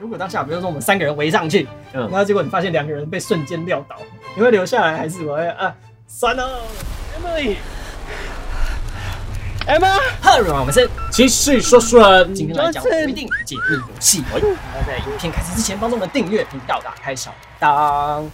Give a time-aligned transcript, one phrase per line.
[0.00, 3.96] 如果当下比如说我们三个人围上去，嗯然后结果你发现两个人被瞬间撂倒，
[4.34, 5.74] 你会留下来还是我会啊？
[6.06, 6.62] 算了
[7.18, 7.56] ，Emily。
[9.66, 14.24] Emma，Hello，我们是继续说书人，今天来讲规定解密游戏。
[14.32, 18.24] 那在影片开始之前，帮助我们订阅、频道、打开小铃铛。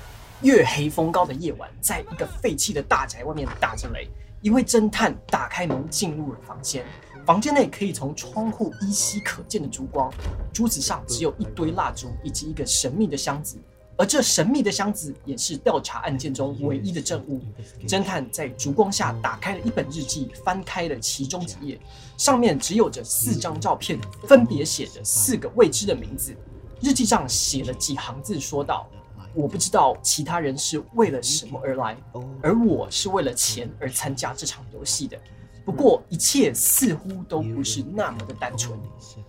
[0.43, 4.09] 月黑风高的夜晚，在一个废弃的大宅外面打着雷。
[4.46, 6.86] 一位侦探打开门进入了房间，
[7.26, 10.08] 房间内可以从窗户依稀可见的烛光，
[10.52, 13.59] 桌子上只有一堆蜡烛以及一个神秘的箱子。
[13.96, 17.40] 而这神秘的箱子也是调查案件中唯一的证物。
[17.88, 21.80] 侦探在烛光下打开了一本日记，翻开了其中几页，
[22.16, 26.32] 上面只有着四张照片，分别写着四个未知的名字。
[26.80, 28.88] 日记上写了几行字，说道
[29.36, 31.95] ：“我不知道其他人是为了什么而来，
[32.42, 35.18] 而我是为了钱而参加这场游戏的。
[35.62, 38.78] 不过一切似乎都不是那么的单纯。”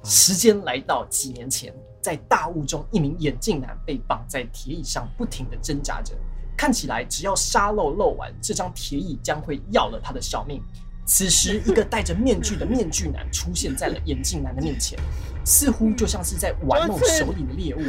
[0.05, 6.13] 时间来到几年前，在大雾中，一名眼镜男被绑在铁椅上，不停地挣扎着。
[6.55, 10.63] 看起来，只要沙漏漏完，这张铁椅将会要了他的小命。
[11.05, 14.97] 此时，一个戴着面具的面具男出现在了眼镜男的面前，
[15.43, 17.81] 似乎就像是在玩弄手里的猎物。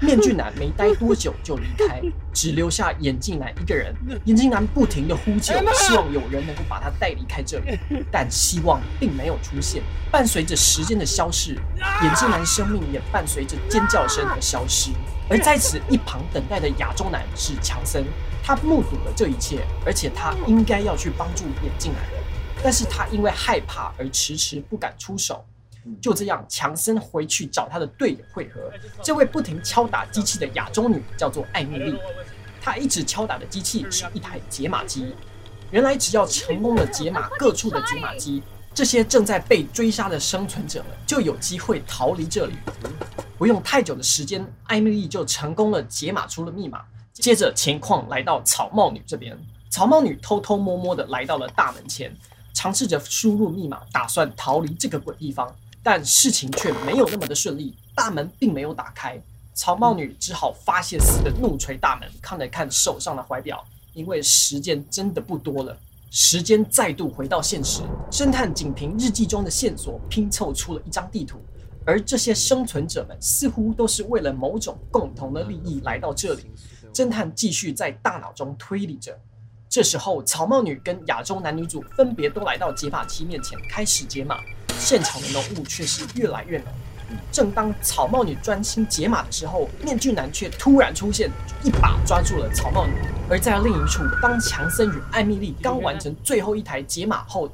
[0.00, 2.02] 面具男没待多久就离开，
[2.32, 3.94] 只留下眼镜男一个人。
[4.24, 7.78] 眼镜男不停的呼救，希望有人能够把他带离开这里，
[8.10, 9.82] 但希望并没有出现。
[10.10, 11.58] 伴随着时间的消逝，
[12.02, 14.90] 眼镜男生命也伴随着尖叫声而消失。
[15.28, 18.04] 而在此一旁等待的亚洲男是强森，
[18.44, 22.02] 他目睹了这一切，而且他应该要去帮助眼镜男，
[22.62, 25.44] 但是他因为害怕而迟迟不敢出手。
[26.00, 28.72] 就这样，强森回去找他的队友会合。
[29.02, 31.98] 这位不停敲打机器的亚洲女叫做艾米丽，
[32.60, 35.14] 她一直敲打的机器是一台解码机。
[35.70, 38.42] 原来，只要成功的解码各处的解码机，
[38.72, 42.54] 这些正在被追杀的生存者们就有机会逃离这里。
[43.36, 46.82] 不用太久的时间，艾米丽就成功了解码出了密码。
[47.12, 49.36] 接着，情况来到草帽女这边，
[49.70, 52.14] 草帽女偷偷摸摸的来到了大门前，
[52.54, 55.54] 尝试着输入密码，打算逃离这个鬼地方。
[55.86, 59.16] 但事情却没有那么的顺利，大门并没有打开。
[59.54, 63.64] 草帽女只好发泄似的怒捶大门，看了看手上的怀表，
[63.94, 65.78] 因为时间真的不多了。
[66.10, 71.38] 时间再度回到现实，侦探仅凭日记中的线索拼凑出了一张地图，
[71.84, 76.50] 而这些生存者们似乎都是为了某种共同的利益来到这里。
[76.92, 79.16] 侦探继续在大脑中推理着。
[79.68, 84.40] 这时候，草帽女跟亚洲男女主分别都来到解码器面前，开始解码。
[84.86, 86.68] 现场的浓雾却是越来越浓。
[87.32, 91.28] 正当草帽女专心解码的时候，面具男却突然出现，
[91.64, 92.92] 一把抓住了草帽女。
[93.28, 97.50] 而在另一处，当强森与艾米丽刚完成最后一台解码后，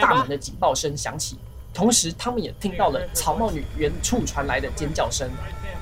[0.00, 1.36] 大门的警报声响起，
[1.74, 5.28] 同时他们也听到了草帽女远处传来的尖叫声。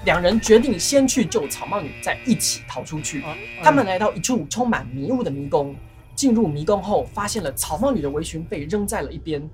[0.06, 3.22] 两人决定先去救草帽女，再一起逃出去。
[3.62, 5.76] 他们来到一处充满迷雾的迷宫，
[6.16, 9.46] 进入迷宫后，发现了草帽女的围裙被扔在了一边。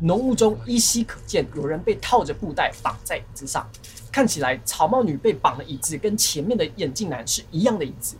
[0.00, 3.68] 浓雾中依稀可见有人被套着布袋绑在椅子上，
[4.12, 8.16] 看起来草帽女被绑的椅子跟前面的眼镜男是一样的椅子。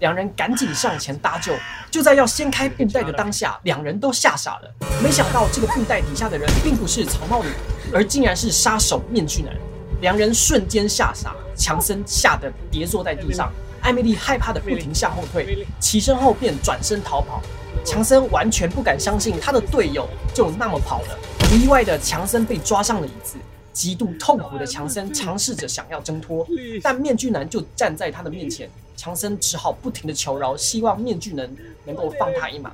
[0.00, 1.54] 两人赶紧上前搭救，
[1.90, 4.74] 就在要掀开布袋的当下，两人都吓傻了。
[5.02, 7.50] 没想到这个布袋底下的人并不是草帽女，
[7.92, 9.54] 而竟然是杀手面具男。
[10.00, 13.52] 两人瞬间吓傻，强森吓得跌坐在地上，
[13.82, 17.42] 艾米丽害怕的不停向后退，起身后便转身逃跑。
[17.84, 23.36] 强森完全不敢相信他的队友就那么跑了，不意外的强森被抓上了椅子，
[23.72, 26.46] 极度痛苦的强森尝试着想要挣脱，
[26.82, 31.48] 但面具男就站在他的面前，强森只好不停的求饶，希望面具男
[31.84, 32.70] 能够放他一马。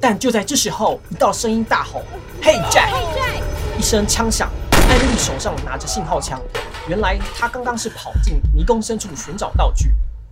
[0.00, 2.02] 但就在这时候，一道声音大吼
[2.42, 2.90] ：“Hey Jack！”
[3.78, 6.40] 一声枪响，艾米丽手上拿着信号枪，
[6.88, 9.90] 原来他刚刚是跑进迷宫深处寻找道具。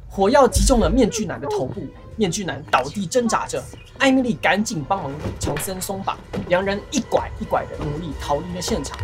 [0.09, 1.83] 火药击中了面具男的头部，
[2.19, 3.63] 面具男倒地挣扎着。
[3.99, 6.19] 艾米丽赶紧帮忙强森松绑，
[6.49, 8.99] 两人一拐一拐的努力逃离了现场。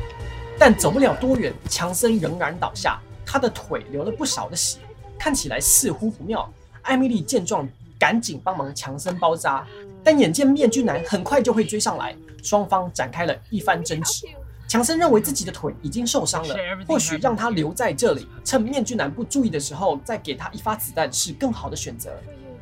[0.59, 4.79] 但走不了多远，强森仍然倒下，他的腿流了不少的血，
[5.19, 6.49] 看起来似乎不妙。
[6.83, 7.69] 艾米丽见状，
[7.99, 9.67] 赶紧帮忙强森包扎，
[10.05, 14.29] 但眼见面具男很快就会追上来，双方展开了一番争执。
[14.69, 16.57] 强森认为自己的腿已经受伤了，
[16.87, 22.11] 或许让他留在这里，趁面具男不注意的时候再给他一发子弹是更好的选择。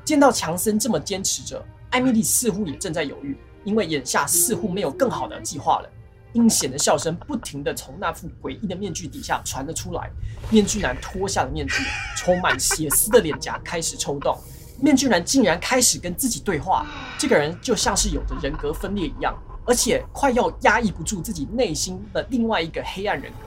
[0.05, 5.89] 见到强森这么坚持着，艾米丽似乎也正在犹豫，因为眼下似乎没有更好的计划了。
[6.33, 10.11] 阴险的笑声不停地从那副诡异的面具底下传了出来。
[10.49, 11.83] 面具男脱下了面具，
[12.17, 14.37] 充满血丝的脸颊开始抽动。
[14.81, 16.87] 面具男竟然开始跟自己对话，
[17.19, 23.39] 这个人就像是有着人格分裂一样，而且快要压抑不住自己内心的另外一个黑暗人格。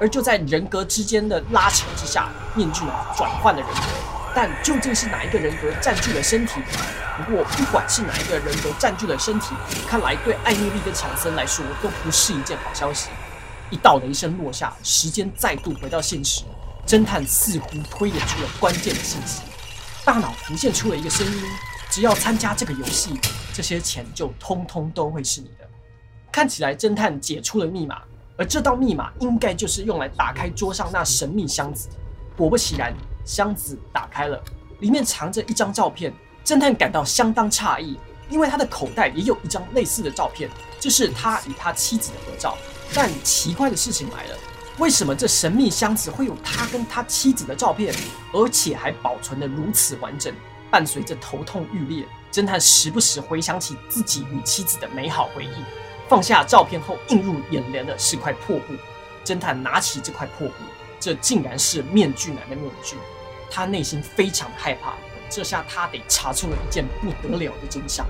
[0.00, 4.21] 而就在人格之间的拉扯之下，面具男转换了人格。
[4.34, 6.60] 但究竟是哪一个人格占据了身体？
[7.16, 9.54] 不过不管是哪一个人格占据了身体，
[9.86, 13.10] 看来对艾米丽跟强森来说都不是一件好消息。
[13.70, 16.42] 一道雷声落下，时间再度回到现实。
[16.86, 19.42] 侦探似乎推演出了关键的信息，
[20.04, 21.42] 大脑浮现出了一个声音：
[21.90, 23.18] 只要参加这个游戏，
[23.52, 25.68] 这些钱就通通都会是你的。
[26.32, 28.02] 看起来侦探解出了密码，
[28.36, 31.88] 而这道密码应该就是用来打开桌上那神秘箱子。
[32.36, 32.92] 果不其然，
[33.24, 34.42] 箱子打开了，
[34.80, 36.12] 里面藏着一张照片。
[36.44, 37.96] 侦探感到相当诧异，
[38.28, 42.58] 因为他的口袋也有一张类似的照片，这是他与他妻子的合照。
[42.92, 44.36] 但奇怪的事情来了。
[44.78, 47.94] 为什么这神秘箱子会有他跟他妻子的照片，
[48.32, 50.34] 而且还保存的如此完整？
[50.70, 55.64] 伴随着头痛欲裂，侦探时不时回想起自己与妻子的美好回忆。
[56.08, 58.74] 放下照片后，映入眼帘的是块破布。
[59.24, 60.54] 侦探拿起这块破布，
[61.02, 62.94] 这竟然是面具男的面具。
[63.50, 64.94] 他内心非常害怕，
[65.28, 68.06] 这下他得查出了一件不得了的真相。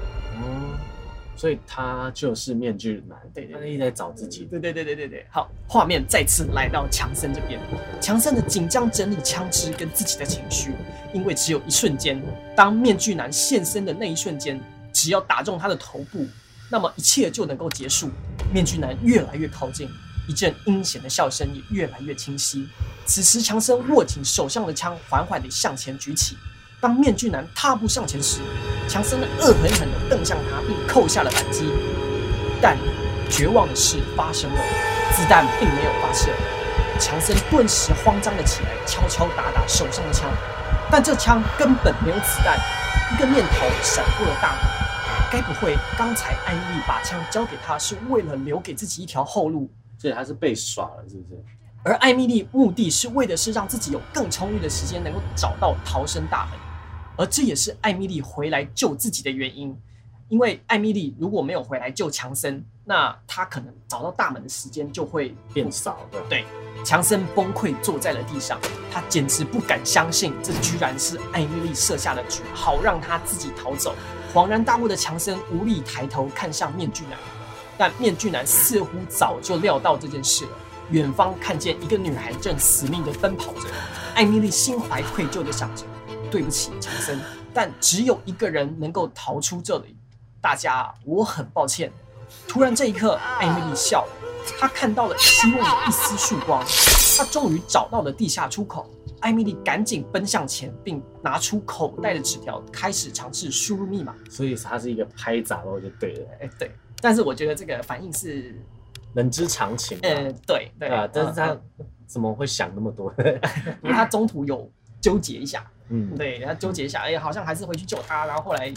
[1.34, 4.44] 所以他就是面具男，对，他一直在找自己。
[4.44, 5.26] 对对对对对对。
[5.28, 7.58] 好，画面再次来到强森这边，
[8.00, 10.72] 强森的紧张整理枪支跟自己的情绪，
[11.12, 12.22] 因为只有一瞬间，
[12.54, 14.60] 当面具男现身的那一瞬间，
[14.92, 16.24] 只要打中他的头部，
[16.70, 18.10] 那么一切就能够结束。
[18.52, 19.88] 面具男越来越靠近，
[20.32, 22.66] 一阵阴险的笑声也越来越清晰。
[23.04, 26.38] 此时，强森握紧手上的枪，缓缓地向前举起。
[26.80, 28.40] 当面具男踏步上前时，
[28.88, 31.70] 强森恶狠狠地瞪向他，并扣下了扳机。
[32.62, 32.78] 但
[33.28, 34.60] 绝望的事发生了，
[35.14, 36.30] 子弹并没有发射。
[36.98, 40.30] 强森顿时慌张了起来，敲敲打打手上的枪，
[40.90, 42.58] 但这枪根本没有子弹。
[43.12, 49.70] 一个念头闪过了大脑：该不会刚才安逸把枪交给他，是为了留给自己一条后路？
[50.02, 51.40] 所以他是被耍了，是不是？
[51.84, 56.58] 而艾米丽目的是为的是让自己有更充裕的时间，能够找到逃生大门。
[57.16, 59.72] 而这也是艾米丽回来救自己的原因，
[60.28, 66.20] 因为艾米丽如果没有回来救强森，那他可能找到大门的时间就会变少的。
[66.28, 66.44] 对，
[66.84, 68.58] 强森崩溃坐在了地上，
[68.90, 73.94] 他简直不敢相信这居然是艾米丽设下的局，好让他自己逃走。
[74.34, 77.16] 恍然大悟的强森无力抬头看向面具男，
[77.82, 80.50] 但面具男似乎早就料到这件事了。
[80.92, 83.62] 远方看见一个女孩正死命的奔跑着，
[84.14, 85.84] 艾米丽心怀愧疚的想着。
[86.30, 87.20] 对不起，强森，
[87.52, 89.96] 但只有一个人能够逃出这里。
[90.40, 91.92] 大家，我很抱歉。
[92.46, 94.12] 突然，这一刻，艾米丽笑了，
[94.60, 96.64] 她看到了希望的一丝曙光。
[97.18, 98.88] 她终于找到了地下出口。
[99.18, 104.14] 艾米丽赶紧奔向前，并拿出口袋的纸条，开始尝试输入密码。
[104.30, 106.28] 所以，它是一个拍杂咯，就对了。
[106.42, 106.70] 哎，对。
[107.02, 108.54] 但是，我觉得这个反应是
[109.12, 109.98] 人之常情。
[110.02, 111.08] 嗯，对对啊。
[111.12, 111.54] 但是他
[112.06, 113.12] 怎么会想那么多？
[113.82, 114.70] 因为他中途有
[115.00, 115.68] 纠结一下。
[115.88, 118.72] 嗯，对，他纠结一下，哎，好像还是回去救他，然后后来，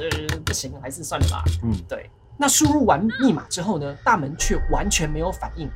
[0.00, 1.44] 呃，不行，还是算了吧。
[1.62, 2.08] 嗯，对。
[2.38, 5.68] 那输入完密码之后呢，大门却完全没有反应。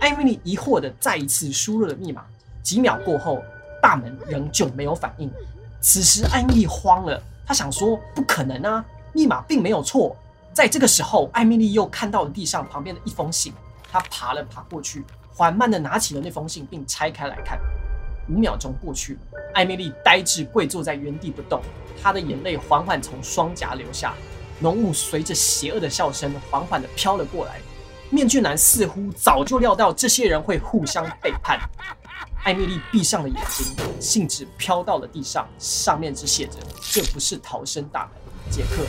[0.00, 2.24] 艾米丽疑惑的再一次输入了密码，
[2.62, 3.42] 几秒过后，
[3.80, 5.30] 大门仍旧没有反应。
[5.80, 10.16] 此时，艾米丽慌了，她想说，不可能啊，密码并没有错。
[10.56, 13.52] 在这个时候，艾米丽又看到了地上旁边的一封信，
[13.92, 17.60] 她爬了爬过去，缓慢的拿起了那封信，并拆开来看。
[18.30, 19.18] 五秒钟过去，
[19.52, 21.60] 艾米丽呆滞跪坐在原地不动，
[22.02, 24.14] 她的眼泪缓缓从双颊流下，
[24.58, 27.60] 浓雾随着邪恶的笑声缓缓地飘了过来。
[28.08, 31.60] 面具男似乎早就料到这些人会互相背叛。
[32.44, 38.10] 艾米丽闭上了眼睛，信纸飘到了地上，上面只写着：“这不是逃生大门。”
[38.50, 38.86] 杰克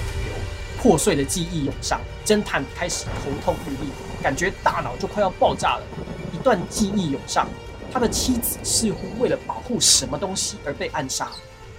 [0.77, 3.91] 破碎的记忆涌上，侦探开始头痛欲裂，
[4.22, 5.84] 感觉大脑就快要爆炸了。
[6.31, 7.48] 一段记忆涌上。
[7.89, 11.29] 他的妻子似乎为了保护什么东西而被暗杀，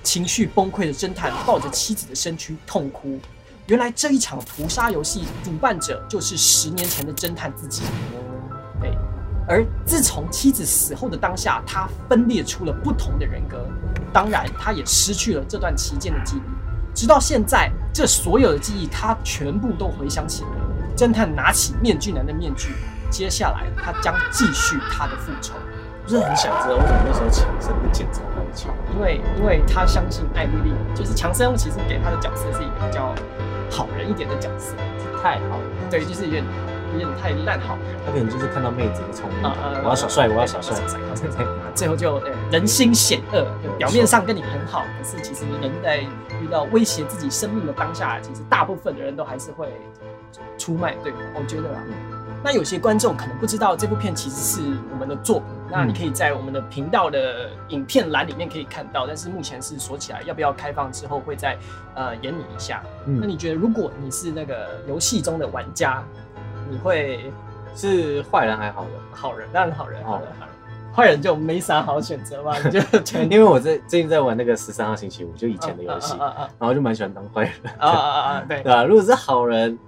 [0.03, 3.21] 情绪崩溃的侦探抱着妻子的身躯痛哭。
[3.67, 7.83] 原来这一场屠杀游戏主办者就是十年前的侦探自己。
[8.81, 8.91] 对，
[9.47, 13.69] 而自从妻子死后的当下，他分裂出了不同的人格，
[14.11, 16.41] 当然他也失去了这段期间的记忆。
[16.95, 20.49] 直到现在，这所有的记忆他全部都回想起来。
[20.97, 22.71] 侦探拿起面具男的面具，
[23.09, 25.55] 接下来他将继续他的复仇。
[26.05, 33.15] 不是很想知道为什么那时候强森会检查他的枪，因为因为他相信艾米丽，就是强森其实给他的角色是一个比较
[33.71, 34.75] 好人一点的角色，
[35.23, 36.45] 太好了，对，就是有点
[36.93, 39.43] 有点太烂好，他可能就是看到妹子的聪明，
[39.83, 40.77] 我要耍帅，我要耍帅，
[41.75, 45.99] 最后就人心险恶，表面上跟你很好，可是其实人在
[46.43, 49.69] 遇到威胁自己生命的当下，其实大部分的人都还是会
[50.57, 51.83] 出卖对方，我觉得啊。
[52.41, 54.61] 那有些观众可能不知道这部片其实是
[54.93, 61.59] 我们的作品，那你可以在我们的频道的影片栏里面可以看到，但是目前是锁起来，要不要开放之后会再
[61.97, 62.81] 呃演你一下。
[63.05, 66.01] 那你觉得如果你是那个游戏中的玩家，
[66.69, 67.33] 你会
[67.75, 68.93] 是坏人还好人？
[69.13, 70.55] 好人，当然好人，好人，好人。
[70.95, 72.81] 坏人就没啥好选择嘛， 你就
[73.31, 78.45] 因为我在最近在玩那个十三号星期五，就以前的游戏，然后就蛮喜欢当坏人啊啊啊！
[78.49, 78.83] 对对吧？
[78.83, 79.79] 如果是好人，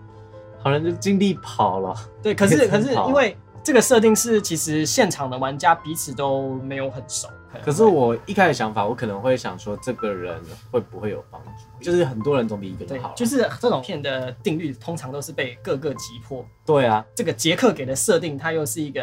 [0.62, 1.92] 好人就尽力跑了。
[2.22, 7.28] 对，可是可是因为这个设定是，其实现场的玩家彼此都没有很熟。
[7.64, 10.40] 可是我一开始想法，我可能会想说，这个人
[10.70, 11.84] 会不会有帮助？
[11.84, 13.12] 就是很多人总比一个人好。
[13.16, 16.44] 就是这种片的定律，通常都是被各个击破。
[16.64, 19.00] 对啊，这个杰克给的设定，他又是一个。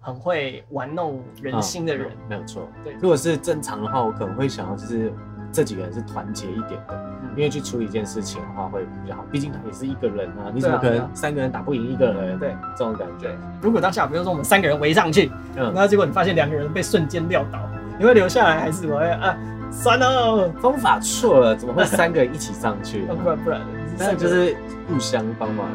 [0.00, 2.66] 很会玩弄人心的人，没有错。
[2.82, 5.12] 对，如果是正常的话，我可能会想要就是
[5.52, 9.24] 这几个人是团结一点的，因为去处理一件事情的话会比较好。
[9.30, 12.36] 毕竟他也是一个人啊，你怎么可能三个人打不赢一个人？
[12.36, 13.30] 对，这种感觉。
[13.62, 17.60] 如果当下比如说我们三个人围上去，然后结果你发现两个人被瞬间撂倒，
[17.96, 19.36] 你会留下来还是我会啊？
[19.70, 23.02] 算了， 方法错了，怎么会三个人一起上去？
[23.02, 23.60] 不然不然，
[23.98, 24.56] 那就是
[24.88, 25.66] 互相帮忙，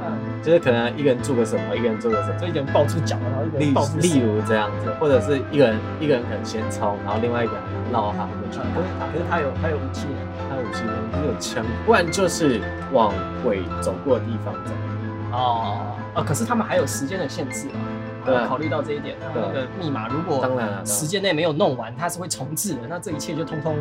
[0.42, 3.98] 就是可能一个人做个什么，一个人做个什么，就一个人抱出脚，然后一个人抱出。
[3.98, 7.62] 例如这样子，或者是一个人一个人可能先冲，然后另外一个人
[7.92, 8.58] 绕他过去。
[8.58, 10.08] 可是可是他有他有武器，
[10.50, 12.62] 他有武器，他有枪，不然就是
[12.92, 13.14] 往
[13.44, 14.72] 鬼走过的地方走。
[15.32, 17.78] 哦哦，可是他们还有时间的限制啊。
[18.26, 22.82] 对，考虑到这一点，那个密码如果当然时间内没有弄完，它是会重置的。
[22.88, 23.78] 那这一切就通通，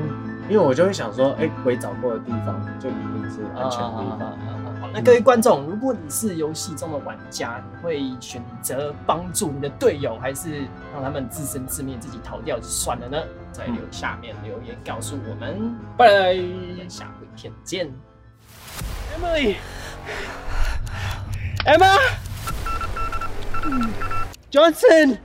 [0.48, 4.38] 因为我就会想说，哎，鬼找过的地方就一定是安全的地方。
[4.94, 13.16] 那各位观众，如果你是游戏中的玩家，你会选择帮助你的队友，还是让他们自生自灭，自己逃掉就算了呢？
[13.52, 15.74] 在留下面留言告诉我们。
[15.96, 16.34] 拜拜，
[16.88, 17.90] 下回片见。
[21.64, 21.96] Emily，Emma。
[24.52, 25.18] Johnson!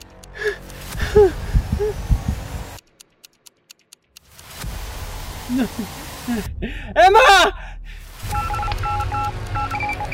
[6.96, 7.54] Emma!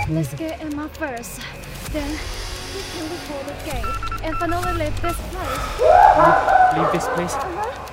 [0.09, 1.41] Let's get Emma first.
[1.91, 3.85] Then we can before the gate
[4.23, 5.79] and finally leave this place.
[6.75, 7.35] Leave this place?
[7.35, 7.92] Uh-huh.